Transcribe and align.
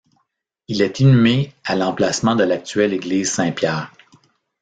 Il 0.67 0.81
est 0.81 0.99
inhumé 0.99 1.53
à 1.63 1.75
l'emplacement 1.75 2.35
de 2.35 2.43
l'actuelle 2.43 2.91
église 2.91 3.33
Saint-Pierre. 3.33 3.93